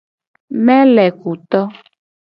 Melekuto. 0.69 1.61